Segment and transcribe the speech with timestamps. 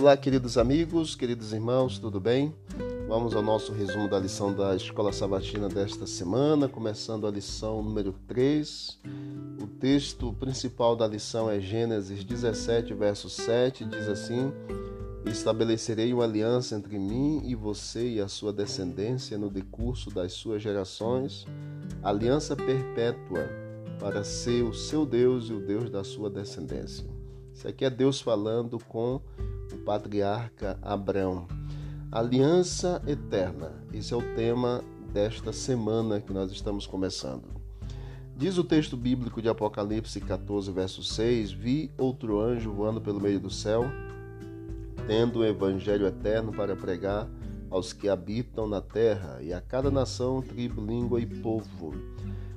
[0.00, 2.54] Olá, queridos amigos, queridos irmãos, tudo bem?
[3.06, 8.14] Vamos ao nosso resumo da lição da Escola Sabatina desta semana, começando a lição número
[8.26, 8.98] 3.
[9.62, 14.50] O texto principal da lição é Gênesis 17, verso 7, diz assim:
[15.26, 20.62] Estabelecerei uma aliança entre mim e você e a sua descendência no decurso das suas
[20.62, 21.44] gerações,
[22.02, 23.46] aliança perpétua,
[23.98, 27.04] para ser o seu Deus e o Deus da sua descendência.
[27.52, 29.20] Isso aqui é Deus falando com
[29.72, 31.46] o patriarca Abraão.
[32.10, 33.72] Aliança eterna.
[33.92, 37.44] Esse é o tema desta semana que nós estamos começando.
[38.36, 43.38] Diz o texto bíblico de Apocalipse 14, verso 6: Vi outro anjo voando pelo meio
[43.38, 43.84] do céu,
[45.06, 47.28] tendo o evangelho eterno para pregar
[47.70, 51.94] aos que habitam na terra e a cada nação, tribo, língua e povo.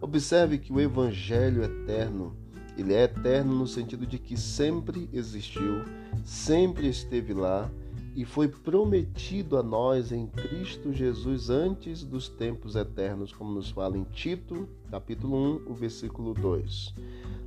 [0.00, 2.36] Observe que o evangelho eterno
[2.76, 5.84] ele é eterno no sentido de que sempre existiu,
[6.24, 7.70] sempre esteve lá
[8.16, 13.98] e foi prometido a nós em Cristo Jesus antes dos tempos eternos, como nos fala
[13.98, 16.94] em Tito, capítulo 1, o versículo 2.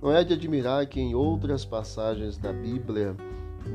[0.00, 3.16] Não é de admirar que em outras passagens da Bíblia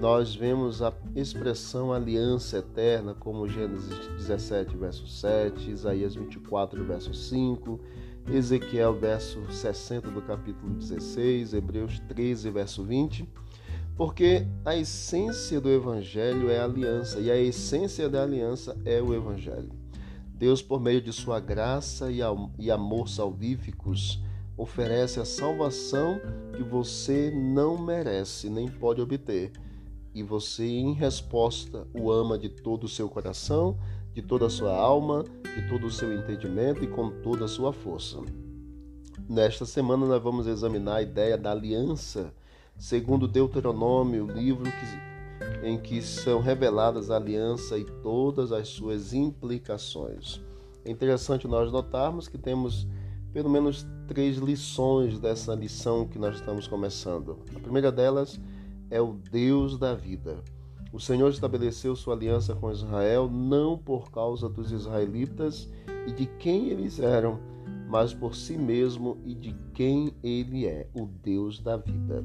[0.00, 7.80] nós vemos a expressão aliança eterna, como Gênesis 17, verso 7, Isaías 24, verso 5,
[8.28, 13.28] Ezequiel, verso 60 do capítulo 16, Hebreus 13, verso 20,
[13.96, 19.14] porque a essência do Evangelho é a aliança e a essência da aliança é o
[19.14, 19.70] Evangelho.
[20.28, 24.20] Deus, por meio de sua graça e amor salvíficos,
[24.56, 26.20] oferece a salvação
[26.54, 29.52] que você não merece nem pode obter.
[30.14, 33.78] E você, em resposta, o ama de todo o seu coração
[34.16, 37.70] de toda a sua alma, de todo o seu entendimento e com toda a sua
[37.70, 38.16] força.
[39.28, 42.32] Nesta semana nós vamos examinar a ideia da aliança,
[42.78, 49.12] segundo Deuteronômio, o livro que, em que são reveladas a aliança e todas as suas
[49.12, 50.40] implicações.
[50.82, 52.88] É interessante nós notarmos que temos
[53.34, 57.40] pelo menos três lições dessa lição que nós estamos começando.
[57.54, 58.40] A primeira delas
[58.90, 60.42] é o Deus da vida.
[60.96, 65.68] O Senhor estabeleceu sua aliança com Israel não por causa dos israelitas
[66.06, 67.38] e de quem eles eram,
[67.86, 72.24] mas por si mesmo e de quem ele é, o Deus da vida.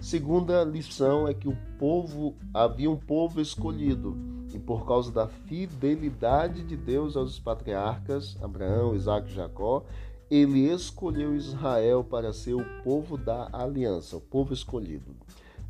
[0.00, 4.16] Segunda lição é que o povo havia um povo escolhido
[4.52, 9.84] e por causa da fidelidade de Deus aos patriarcas Abraão, Isaac e Jacó,
[10.28, 15.14] ele escolheu Israel para ser o povo da aliança, o povo escolhido.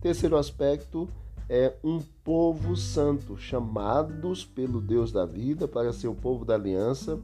[0.00, 1.06] Terceiro aspecto
[1.48, 7.18] é um povo santo, chamados pelo Deus da vida para ser o povo da aliança.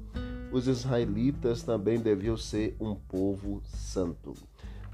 [0.51, 4.35] Os israelitas também deviam ser um povo santo.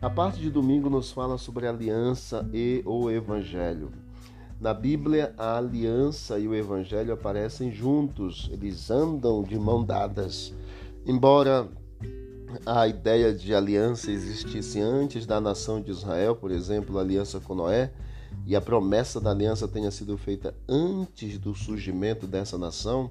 [0.02, 3.92] A parte de domingo nos fala sobre aliança e o evangelho.
[4.58, 10.54] Na Bíblia, a aliança e o evangelho aparecem juntos, eles andam de mão dadas.
[11.06, 11.68] Embora
[12.66, 17.54] a ideia de aliança existisse antes da nação de Israel, por exemplo, a aliança com
[17.54, 17.92] Noé,
[18.46, 23.10] e a promessa da aliança tenha sido feita antes do surgimento dessa nação,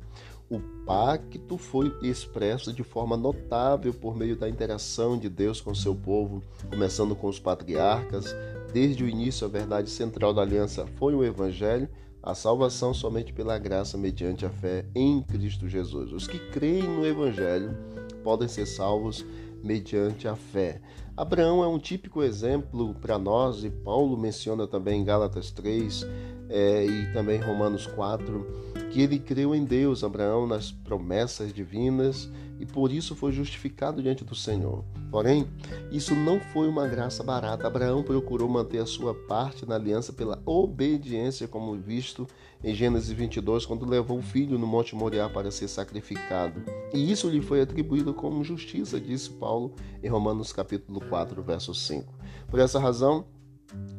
[0.49, 5.93] o pacto foi expresso de forma notável por meio da interação de Deus com seu
[5.93, 8.35] povo, começando com os patriarcas.
[8.73, 11.87] Desde o início, a verdade central da aliança foi o Evangelho,
[12.21, 16.11] a salvação somente pela graça mediante a fé em Cristo Jesus.
[16.11, 17.77] Os que creem no Evangelho
[18.23, 19.23] podem ser salvos
[19.63, 20.81] mediante a fé.
[21.19, 26.07] Abraão é um típico exemplo para nós, e Paulo menciona também em Gálatas 3
[26.47, 28.47] é, e também Romanos 4,
[28.89, 34.25] que ele creu em Deus, Abraão, nas promessas divinas e por isso foi justificado diante
[34.25, 34.83] do Senhor.
[35.09, 35.47] Porém,
[35.91, 37.65] isso não foi uma graça barata.
[37.65, 42.27] Abraão procurou manter a sua parte na aliança pela obediência, como visto
[42.61, 46.61] em Gênesis 22, quando levou o filho no Monte Moriá para ser sacrificado.
[46.93, 52.13] E isso lhe foi atribuído como justiça, disse Paulo em Romanos capítulo 4, verso 5.
[52.47, 53.25] Por essa razão,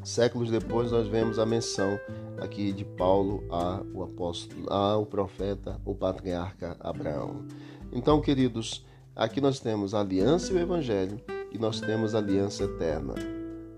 [0.02, 1.98] séculos depois nós vemos a menção
[2.38, 7.44] aqui de Paulo ao apóstolo, ao profeta, o patriarca Abraão.
[7.92, 8.84] Então, queridos,
[9.14, 11.20] aqui nós temos a aliança e o evangelho
[11.52, 13.14] e nós temos a aliança eterna.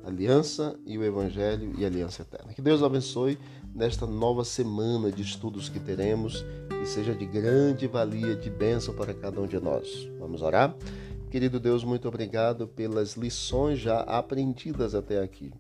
[0.05, 2.53] Aliança e o evangelho e aliança eterna.
[2.53, 3.39] Que Deus abençoe
[3.75, 9.15] nesta nova semana de estudos que teremos, que seja de grande valia, de bênção para
[9.15, 10.09] cada um de nós.
[10.19, 10.75] Vamos orar?
[11.33, 15.51] Querido Deus, muito obrigado pelas lições já aprendidas até aqui.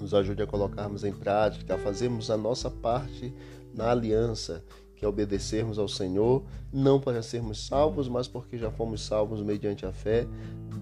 [0.00, 3.34] Nos ajude a colocarmos em prática, a fazermos a nossa parte
[3.74, 4.64] na aliança
[4.96, 6.42] que é obedecermos ao Senhor,
[6.72, 10.26] não para sermos salvos, mas porque já fomos salvos mediante a fé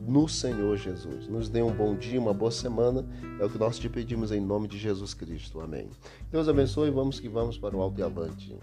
[0.06, 1.26] no Senhor Jesus.
[1.26, 3.04] Nos dê um bom dia, uma boa semana,
[3.40, 5.60] é o que nós te pedimos em nome de Jesus Cristo.
[5.60, 5.88] Amém.
[6.30, 8.56] Deus abençoe, vamos que vamos para o alto e avante.